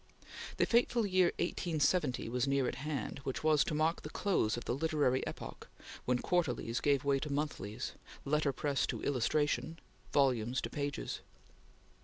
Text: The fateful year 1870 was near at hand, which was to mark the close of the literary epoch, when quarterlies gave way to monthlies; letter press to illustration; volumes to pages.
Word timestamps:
The 0.57 0.65
fateful 0.65 1.05
year 1.05 1.27
1870 1.37 2.27
was 2.27 2.47
near 2.47 2.67
at 2.67 2.73
hand, 2.81 3.19
which 3.19 3.43
was 3.43 3.63
to 3.65 3.75
mark 3.75 4.01
the 4.01 4.09
close 4.09 4.57
of 4.57 4.65
the 4.65 4.73
literary 4.73 5.23
epoch, 5.27 5.69
when 6.05 6.17
quarterlies 6.17 6.79
gave 6.79 7.03
way 7.03 7.19
to 7.19 7.31
monthlies; 7.31 7.91
letter 8.25 8.51
press 8.51 8.87
to 8.87 9.03
illustration; 9.03 9.77
volumes 10.11 10.59
to 10.61 10.71
pages. 10.71 11.19